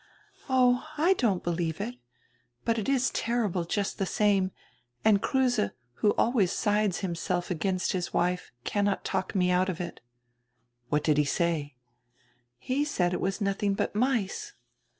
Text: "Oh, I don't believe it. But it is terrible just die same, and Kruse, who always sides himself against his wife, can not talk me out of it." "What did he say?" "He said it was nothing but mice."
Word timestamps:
"Oh, 0.49 0.83
I 0.97 1.13
don't 1.13 1.43
believe 1.43 1.79
it. 1.79 1.97
But 2.65 2.79
it 2.79 2.89
is 2.89 3.11
terrible 3.11 3.65
just 3.65 3.99
die 3.99 4.05
same, 4.05 4.49
and 5.05 5.21
Kruse, 5.21 5.69
who 5.97 6.13
always 6.15 6.51
sides 6.51 7.01
himself 7.01 7.51
against 7.51 7.91
his 7.91 8.11
wife, 8.11 8.51
can 8.63 8.85
not 8.85 9.05
talk 9.05 9.35
me 9.35 9.51
out 9.51 9.69
of 9.69 9.79
it." 9.79 9.99
"What 10.89 11.03
did 11.03 11.17
he 11.19 11.25
say?" 11.25 11.75
"He 12.57 12.83
said 12.83 13.13
it 13.13 13.21
was 13.21 13.39
nothing 13.41 13.75
but 13.75 13.93
mice." 13.93 14.53